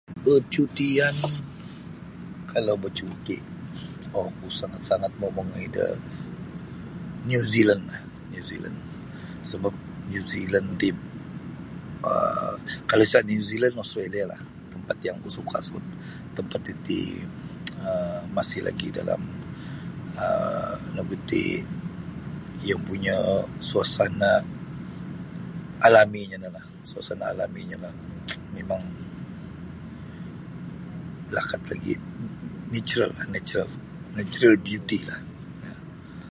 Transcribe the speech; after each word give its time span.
Pecutian 0.25 1.15
kalau 2.51 2.75
bacuti' 2.83 3.39
oku 4.23 4.47
sangat-sangat 4.59 5.11
mau' 5.19 5.35
mongoi 5.37 5.67
da 5.75 5.85
New 7.29 7.43
Zealandlah 7.53 8.01
New 8.33 8.43
Zealand 8.49 8.77
sebap 9.49 9.75
New 10.11 10.23
Zealand 10.31 10.67
ti 10.81 10.89
um 12.09 12.57
kalau 12.89 13.03
isa' 13.07 13.27
New 13.29 13.41
Zealand 13.49 13.73
Australialah 13.83 14.41
tempat 14.73 14.97
yang 15.07 15.17
kusuka' 15.23 15.59
sebap 15.65 15.85
tempat 16.37 16.59
titi 16.67 17.01
um 17.89 18.23
masih 18.37 18.61
lagi 18.67 18.87
dalam 18.99 19.21
um 20.23 20.77
nu 20.95 21.01
ogu 21.05 21.13
iti 21.21 21.43
iyo 22.65 22.73
ompunyo 22.81 23.17
suasana' 23.69 24.41
alaminyo 25.87 26.35
no 26.41 26.47
lah 26.57 26.65
suasana 26.89 27.25
alaminyo 27.33 27.75
no 27.83 27.89
mimang 28.57 28.81
lakat 31.35 31.61
lagi' 31.71 31.95
neturallah 32.75 33.23
netural 33.35 34.55
beutilah. 34.65 35.15